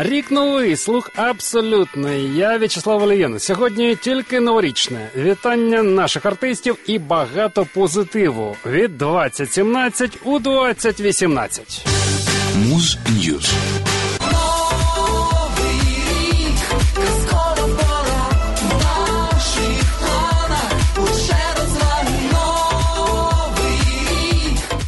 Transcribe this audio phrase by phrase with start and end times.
[0.00, 2.36] Рік новий слух абсолютний.
[2.36, 3.38] Я В'ячеслав Олієн.
[3.38, 11.86] Сьогодні тільки новорічне вітання наших артистів і багато позитиву від 2017 у 2018.
[12.56, 13.54] Муз Ньюз.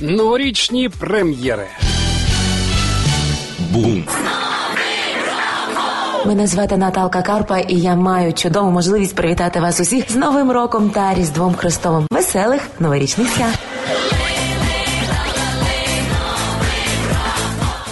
[0.01, 1.67] Новорічні прем'єри.
[3.59, 4.07] Бум.
[6.27, 10.91] Мене звати Наталка Карпа, і я маю чудову можливість привітати вас усіх з Новим роком
[10.91, 12.07] та Різдвом Христовим.
[12.11, 13.59] Веселих новорічних свят!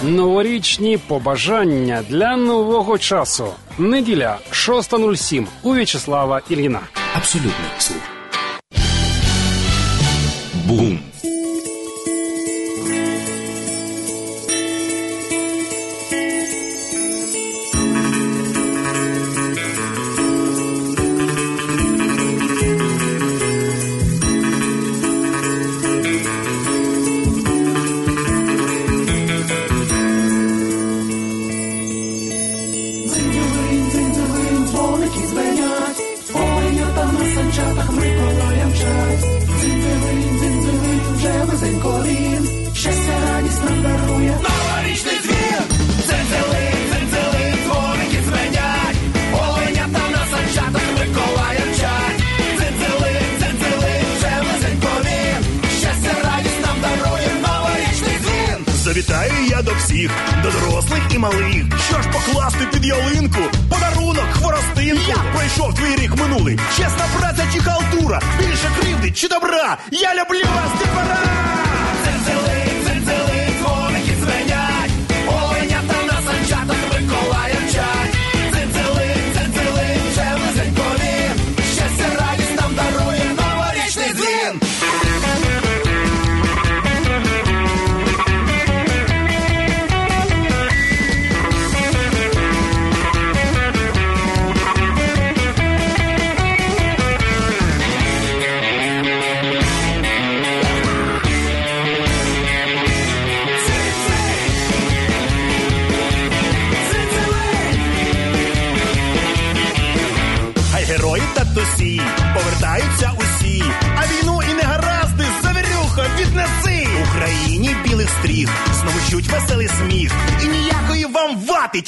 [0.03, 3.47] Новорічні побажання для нового часу.
[3.77, 6.79] Неділя 6.07 у В'ячеслава Ільїна.
[7.15, 8.01] Абсолютний слух.
[10.67, 10.99] Бум.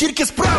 [0.02, 0.51] Тільки справжній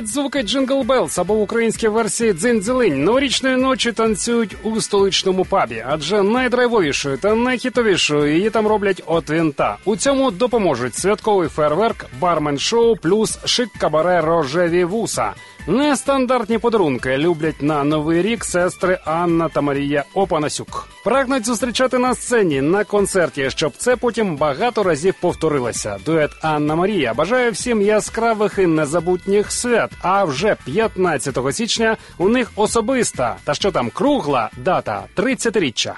[0.00, 6.22] Під Jingle Bells або в українській версії Дзинь-дзилинь новорічної ночі танцюють у столичному пабі, адже
[6.22, 9.76] найдрайвовішою та найхітовішою її там роблять от вінта.
[9.84, 15.32] У цьому допоможуть святковий феєрверк, бармен-шоу плюс шик кабаре рожеві вуса.
[15.66, 20.88] Нестандартні подарунки люблять на новий рік сестри Анна та Марія Опанасюк.
[21.04, 25.98] Прагнуть зустрічати на сцені на концерті, щоб це потім багато разів повторилося.
[26.06, 29.90] Дует Анна Марія бажає всім яскравих і незабутніх свят.
[30.02, 35.92] А вже 15 січня у них особиста та що там кругла дата 30-річчя.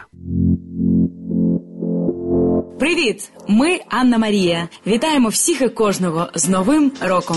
[2.62, 3.30] Привіт!
[3.48, 4.68] Ми Анна Марія.
[4.86, 7.36] Вітаємо всіх і кожного з Новим роком.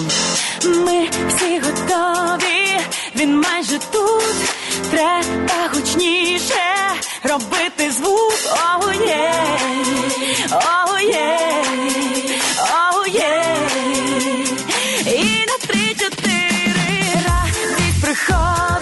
[0.65, 2.79] Ми всі готові.
[3.15, 4.35] Він майже тут.
[4.91, 6.63] Треба гучніше
[7.23, 8.33] робити звук.
[8.81, 9.33] Оє.
[10.51, 11.37] оує,
[12.93, 13.43] оує.
[15.05, 18.74] І на три-чотири радість приходить.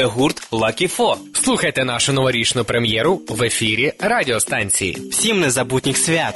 [0.00, 1.16] Це гурт Lucky Four.
[1.44, 5.02] Слухайте нашу новорічну прем'єру в ефірі радіостанції.
[5.10, 6.34] Всім незабутніх свят.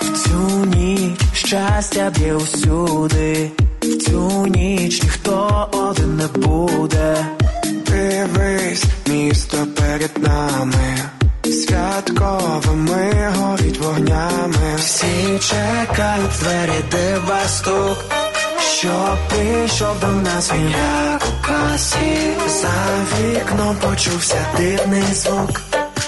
[0.00, 3.50] В цю ніч щастя б'є усюди.
[3.82, 7.26] В цю ніч ніхто один не буде.
[7.64, 10.98] Дивись, місто перед нами.
[11.44, 14.76] Святковими горіть вогнями.
[14.76, 18.04] Всі чекають, двері дива стук,
[18.78, 22.74] що прийшов до нас віняк класі за
[23.18, 25.60] вікном почувся дивний звук.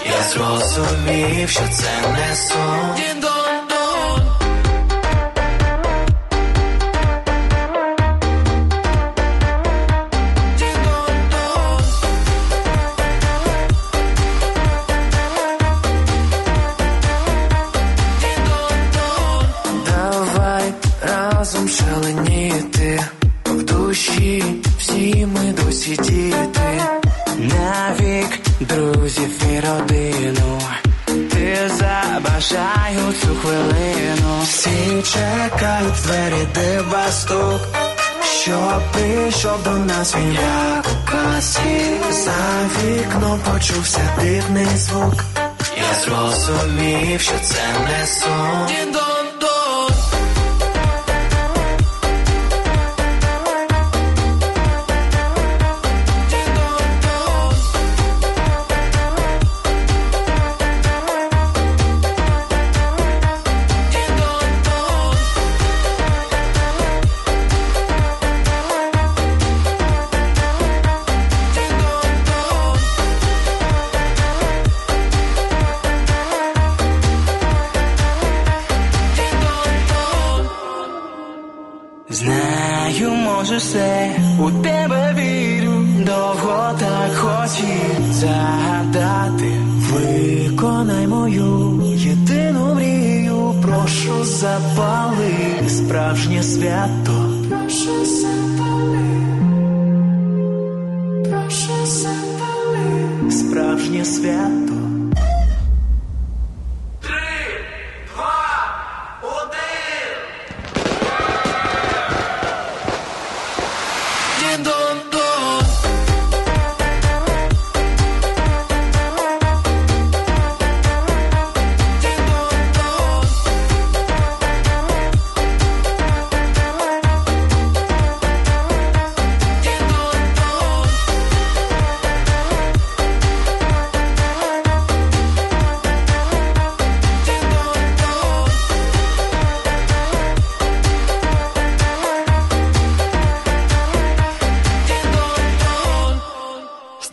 [0.07, 3.18] Я зрозумів, що це не сон
[39.65, 45.25] до нас він як у касі за вікном почувся дивний звук.
[45.77, 49.08] Я зрозумів, що це не сон.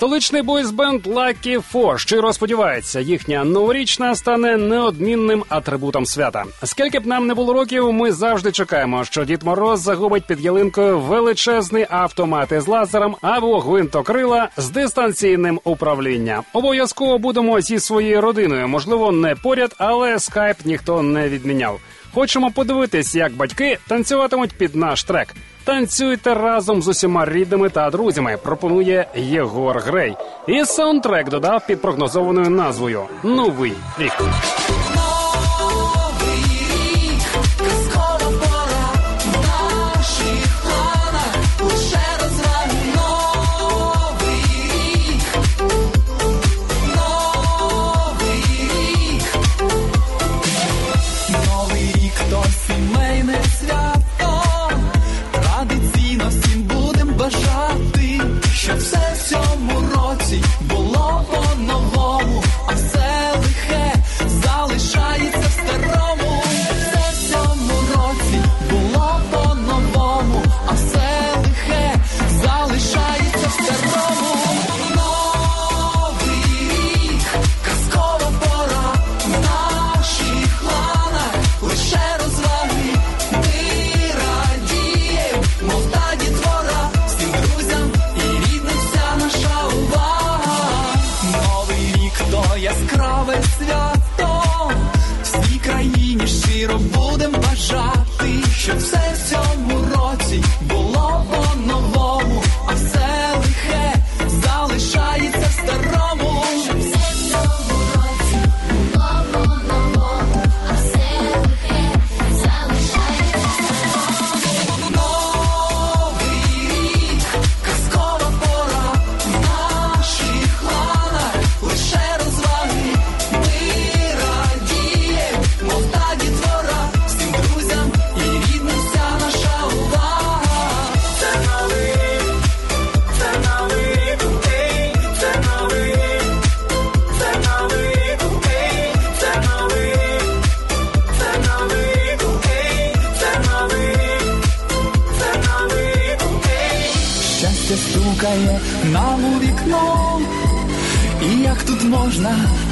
[0.06, 6.44] Столичний бойсбенд Lucky Four щиро сподівається, їхня новорічна стане неодмінним атрибутом свята.
[6.64, 11.00] Скільки б нам не було років, ми завжди чекаємо, що Дід Мороз загубить під ялинкою
[11.00, 16.44] величезний автомат із лазером або гвинтокрила з дистанційним управлінням.
[16.54, 18.68] Обов'язково будемо зі своєю родиною.
[18.68, 21.80] Можливо, не поряд, але скайп ніхто не відміняв.
[22.16, 25.36] Хочемо подивитись, як батьки танцюватимуть під наш трек.
[25.64, 28.38] Танцюйте разом з усіма рідними та друзями.
[28.44, 30.16] Пропонує Єгор Грей.
[30.48, 34.14] І саундтрек додав під прогнозованою назвою Новий рік.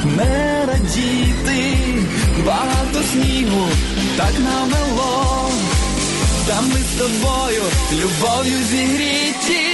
[0.06, 1.78] Не радіти,
[2.46, 3.68] багато снігу
[4.18, 5.50] так намело,
[6.48, 9.73] та ми з тобою любов'ю зігріті.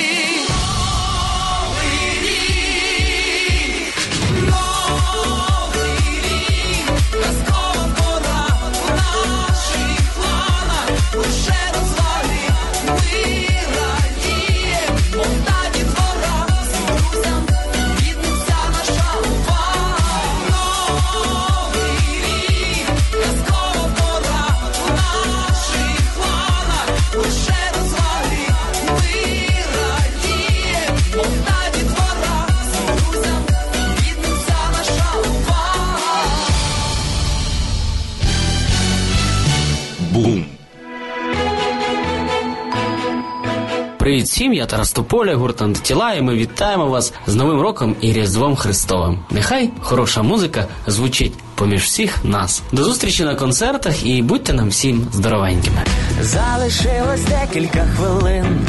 [44.39, 48.55] Всім, я Тарас Тополя, гурт Антитіла, і ми вітаємо вас з Новим роком і Різдвом
[48.55, 49.19] Христовим.
[49.31, 52.61] Нехай хороша музика звучить поміж всіх нас.
[52.71, 55.77] До зустрічі на концертах і будьте нам всім здоровенькими.
[56.21, 58.59] Залишилось декілька хвилин.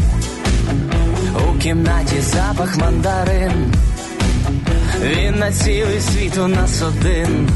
[1.49, 3.75] У кімнаті запах мандарин.
[5.03, 7.49] Він на цілий світ у нас один.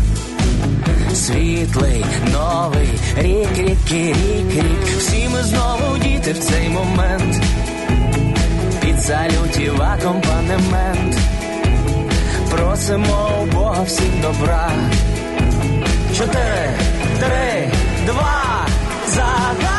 [1.15, 4.99] Світлий, новий рік, рік, рік, рік.
[4.99, 7.44] Всі ми знову діти в цей момент
[8.95, 11.19] під салютів акомпанемент.
[12.51, 14.71] Просимо у Бога всім добра.
[16.19, 16.71] Чотири,
[17.21, 17.71] три,
[18.07, 18.67] два,
[19.07, 19.74] загадай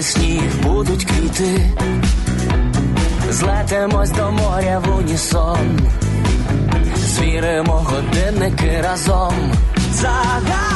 [0.00, 1.70] де сніг будуть квіти,
[3.30, 5.80] злетимось до моря в унісон,
[6.96, 9.34] звіримо годинники разом.
[9.92, 10.69] Загадай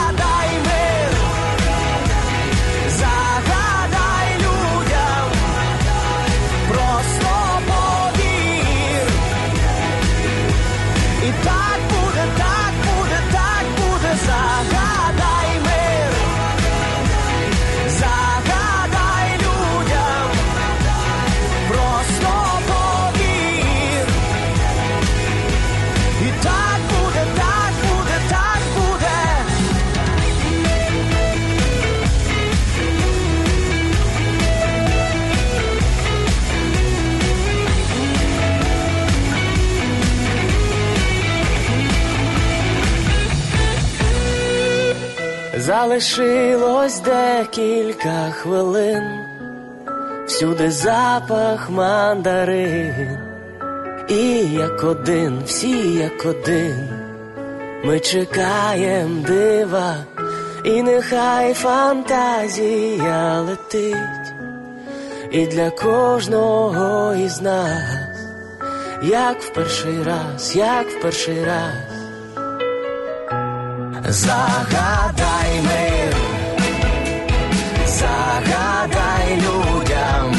[45.95, 49.03] Залишилось декілька хвилин,
[50.27, 53.19] всюди запах мандарин,
[54.09, 56.89] і як один, всі як один,
[57.85, 59.97] ми чекаєм дива,
[60.65, 64.35] і нехай фантазія летить,
[65.31, 68.19] і для кожного із нас,
[69.03, 71.94] як в перший раз, як в перший раз.
[74.09, 76.17] Загадай мир,
[77.87, 80.37] загадай людям,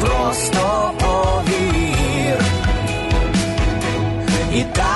[0.00, 2.40] просто повір.
[4.54, 4.95] І так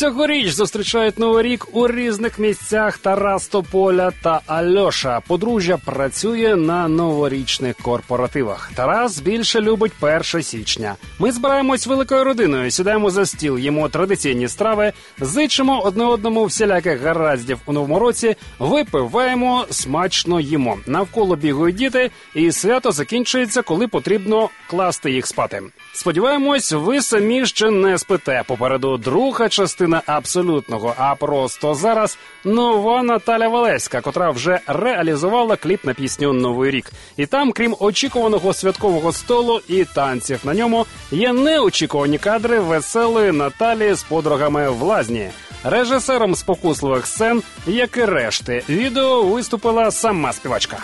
[0.00, 5.20] цьогоріч зустрічають новий рік у різних місцях Тарас Тополя та Альоша.
[5.26, 8.70] Подружжя працює на новорічних корпоративах.
[8.74, 10.96] Тарас більше любить 1 січня.
[11.18, 17.58] Ми збираємось великою родиною, сідаємо за стіл, їмо традиційні страви, зичимо одне одному всіляких гараздів
[17.66, 20.78] у новому році, випиваємо, смачно їмо.
[20.86, 25.62] Навколо бігають діти, і свято закінчується, коли потрібно класти їх спати.
[26.00, 28.42] Сподіваємось, ви самі ще не спите.
[28.46, 30.94] Попереду друга частина абсолютного.
[30.98, 36.90] А просто зараз нова Наталя Валеська, котра вже реалізувала кліп на пісню Новий рік.
[37.16, 43.94] І там, крім очікуваного святкового столу і танців на ньому, є неочікувані кадри веселої Наталі
[43.94, 45.30] з подругами в лазні.
[45.64, 50.78] Режисером спокусливих сцен, як і решти, відео виступила сама співачка.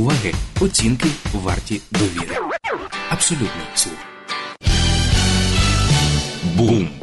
[0.00, 2.36] Уваги, оцінки варті довіри.
[3.10, 3.94] Абсолютний слух.
[6.56, 6.99] Бум.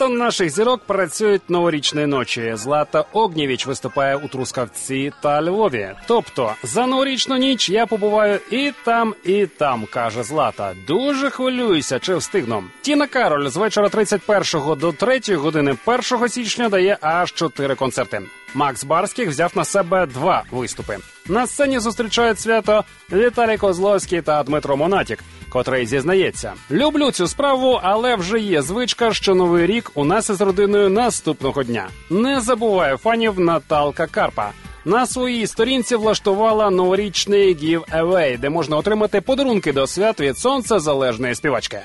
[0.00, 2.52] Багато наших зірок працюють новорічні ночі.
[2.54, 5.90] Злата Огнєвіч виступає у Трускавці та Львові.
[6.06, 10.74] Тобто за новорічну ніч я побуваю і там, і там, каже Злата.
[10.86, 12.64] Дуже хвилююся, чи встигну.
[12.82, 18.20] Тіна Кароль з вечора 31 до 3 години 1 січня дає аж 4 концерти.
[18.54, 20.96] Макс Барських взяв на себе два виступи.
[21.28, 28.16] На сцені зустрічають свято Віталій Козловський та Дмитро Монатік, котрий зізнається: люблю цю справу, але
[28.16, 31.88] вже є звичка, що новий рік у нас із родиною наступного дня.
[32.10, 34.50] Не забуває фанів Наталка Карпа.
[34.84, 41.34] На своїй сторінці влаштувала новорічний giveaway, де можна отримати подарунки до свят від сонця залежної
[41.34, 41.80] співачки.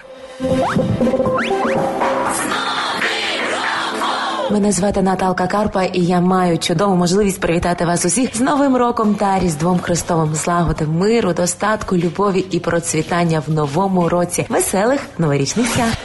[4.52, 9.16] Мене звати Наталка Карпа, і я маю чудову можливість привітати вас усіх з Новим роком
[9.16, 10.36] та Різдвом Христовим.
[10.36, 14.46] Злагоди, миру, достатку, любові і процвітання в новому році.
[14.50, 15.98] Веселих новорічних свят.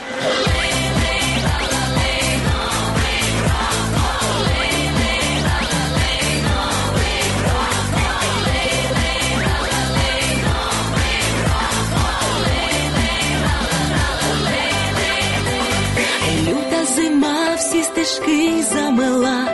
[18.11, 19.45] Стежки замила,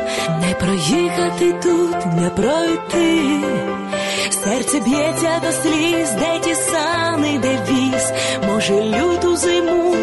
[0.41, 3.39] не проїхати тут, не пройти.
[4.43, 8.11] Серце б'ється до сліз, де ті сани, де віз,
[8.47, 9.95] може люту зиму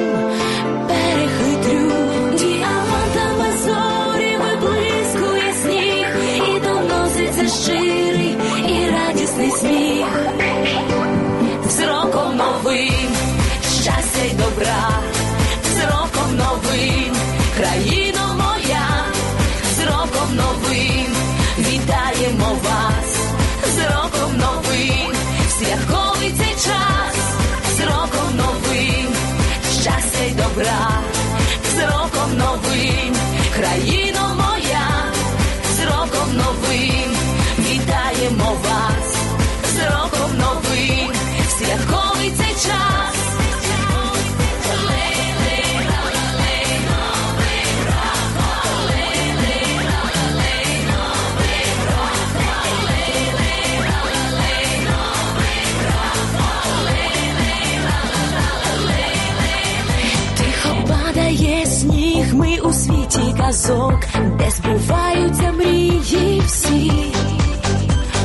[61.25, 64.01] падає сніг, ми у світі казок,
[64.39, 66.93] де збуваються мрії всі,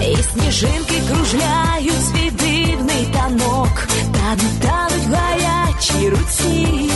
[0.01, 6.88] і сніжинки кружляють свій дивний танок, та не тануть в гарячій руці.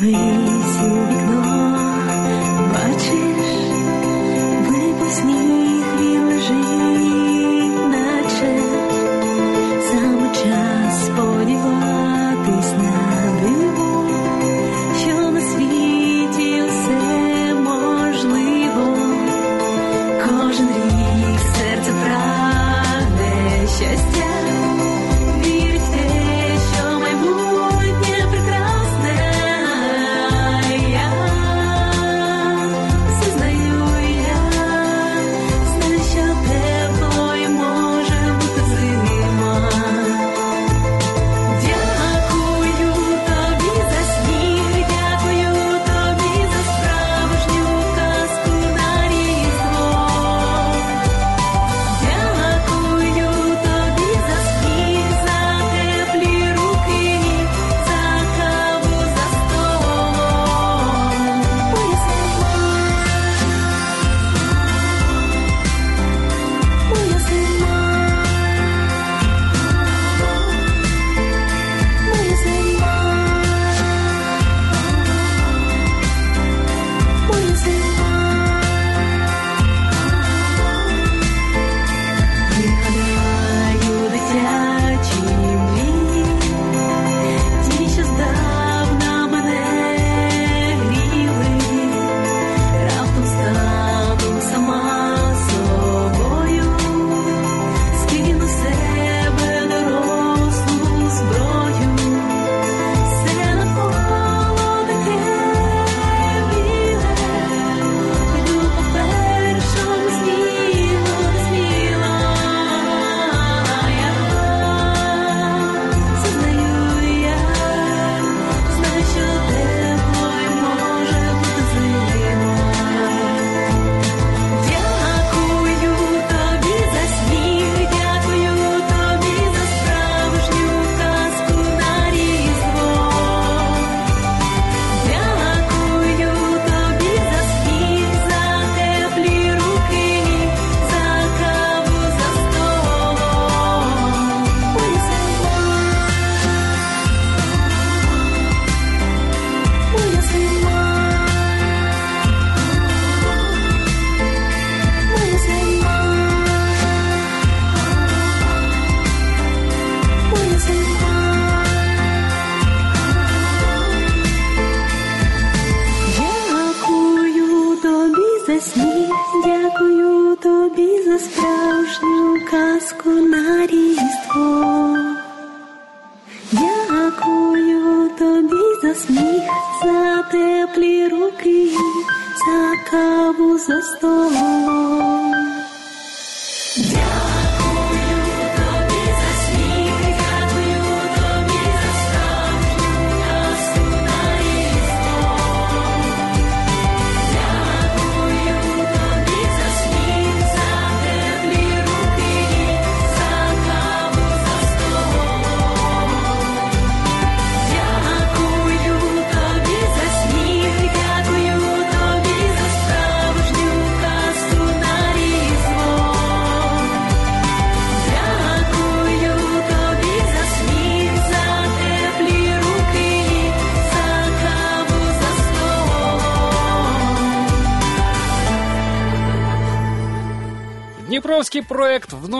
[0.00, 0.69] memories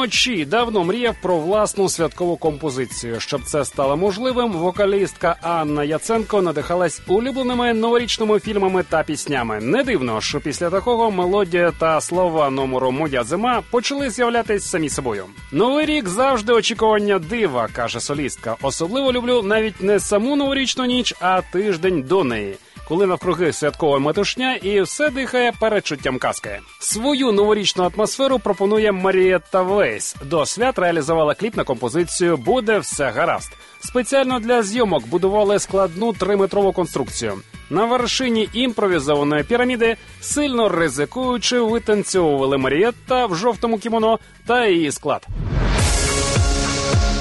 [0.01, 3.21] вночі давно мріяв про власну святкову композицію.
[3.21, 9.61] Щоб це стало можливим, вокалістка Анна Яценко надихалась улюбленими новорічними фільмами та піснями.
[9.61, 15.25] Не дивно, що після такого мелодія та слова номеру Моя зима почали з'являтись самі собою.
[15.53, 18.57] Новий рік завжди очікування дива, каже солістка.
[18.63, 22.57] Особливо люблю навіть не саму новорічну ніч, а тиждень до неї
[22.91, 26.61] коли навкруги святкова метушня і все дихає передчуттям казки.
[26.79, 30.17] Свою новорічну атмосферу пропонує Марієта Вейс.
[30.25, 33.53] До свят реалізувала кліп на композицію Буде все гаразд.
[33.81, 37.33] Спеціально для зйомок будували складну триметрову конструкцію.
[37.71, 45.27] На вершині імпровізованої піраміди, сильно ризикуючи, витанцьовували Марієтта в жовтому кімоно та її склад.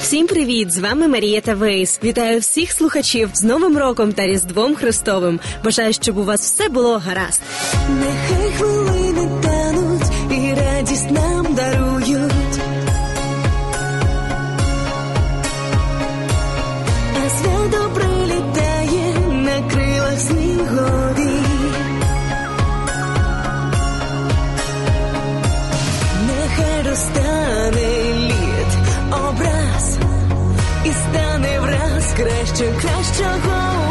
[0.00, 0.72] Всім привіт!
[0.72, 2.00] З вами Марія Вейс.
[2.04, 5.40] Вітаю всіх слухачів з Новим роком та Різдвом Христовим.
[5.64, 7.40] Бажаю, щоб у вас все було гаразд.
[7.88, 11.89] Нехай хвилини тануть і радість нам дарують.
[32.19, 33.88] враз краще кращого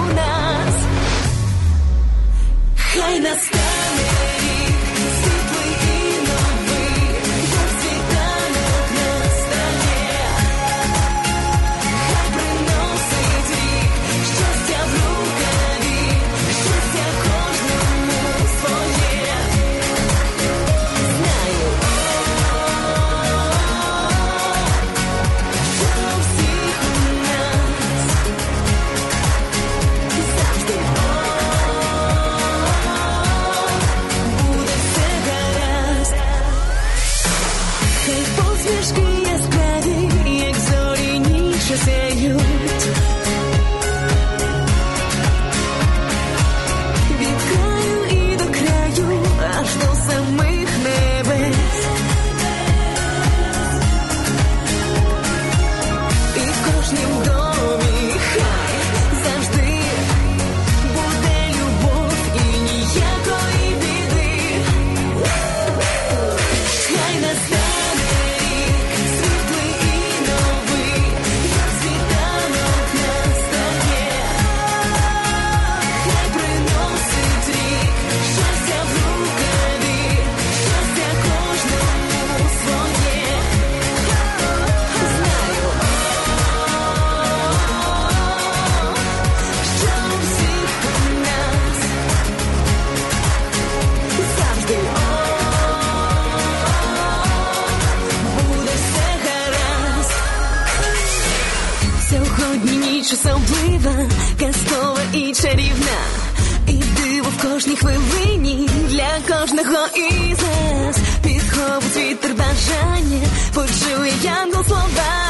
[113.59, 115.28] 不只一阳光作伴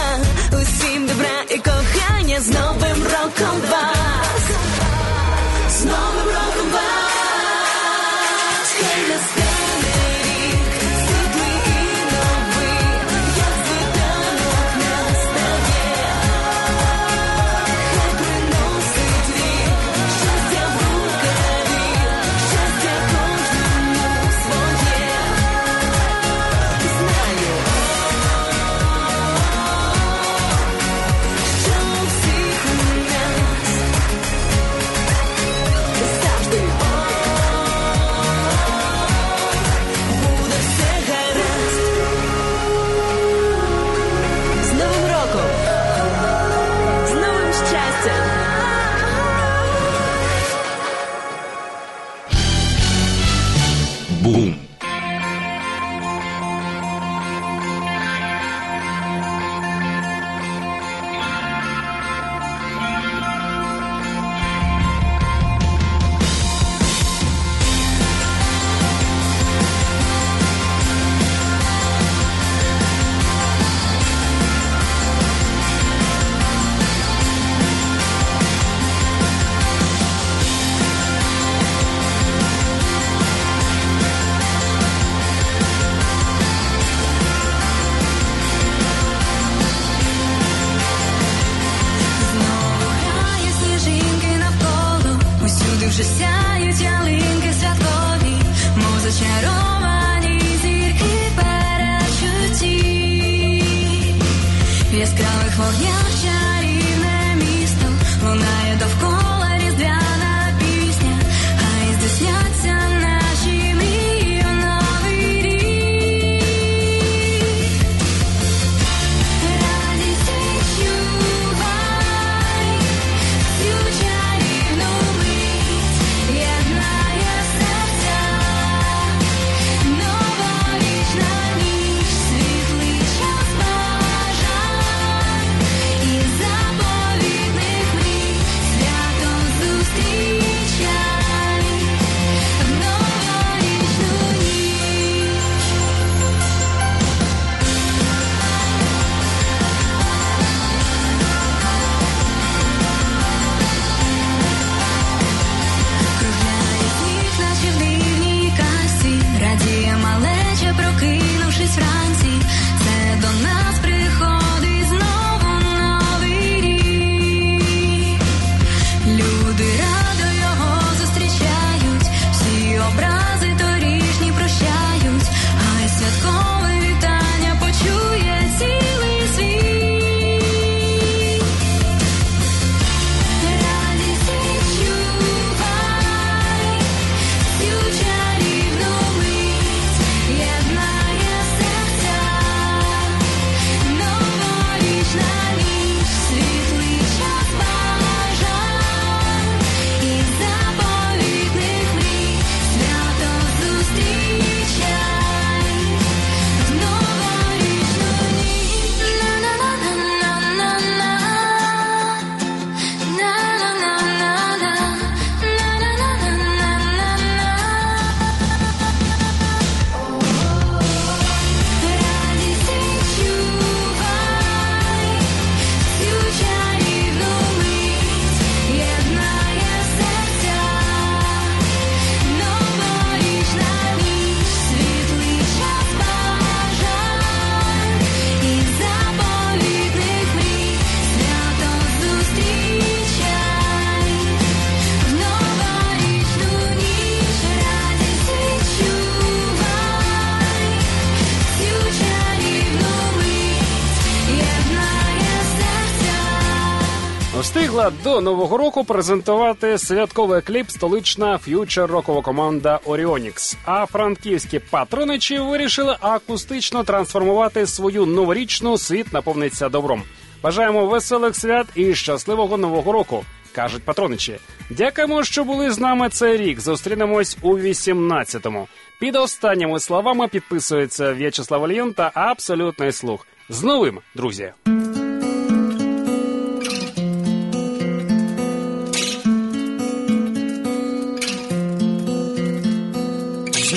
[258.21, 263.57] нового року презентувати святковий кліп столична ф'ючер-рокова команда Оріонікс.
[263.65, 270.03] А франківські патроничі вирішили акустично трансформувати свою новорічну світ наповниться добром.
[270.43, 273.25] Бажаємо веселих свят і щасливого нового року.
[273.55, 274.39] Кажуть патроничі.
[274.69, 276.59] Дякуємо, що були з нами цей рік.
[276.59, 278.67] Зустрінемось у 18-му.
[278.99, 283.27] Під останніми словами підписується В'ячеслав Альйон та абсолютний слух.
[283.49, 284.53] З новим, друзі!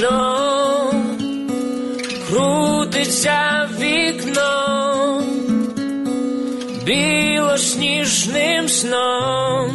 [0.02, 0.94] Знов
[2.28, 5.22] крутиться вікно
[6.84, 9.70] білосніжним сном.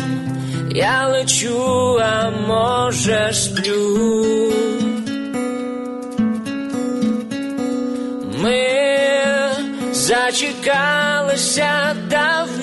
[0.71, 4.53] Я лечу, а може сплю.
[8.41, 8.67] Ми
[9.91, 12.56] зачекалися давно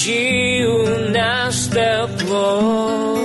[0.00, 3.18] душі у нас тепло.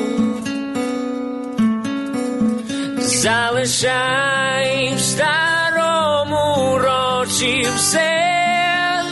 [3.00, 9.04] Залишай в старому році все,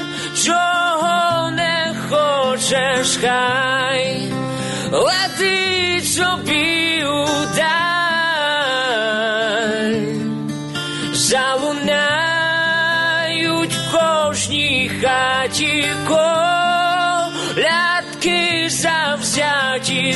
[0.45, 4.21] чого не хочеш, хай
[4.91, 7.93] летить собі удай,
[11.13, 12.13] залунають
[13.73, 15.85] в кожній хаті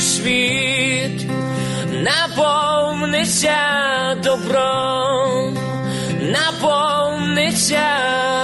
[0.01, 1.25] світ
[1.91, 3.57] наповниться
[4.23, 5.57] добром,
[6.21, 8.36] наповниться.